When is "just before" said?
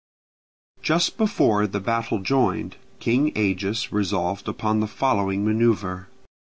0.81-1.67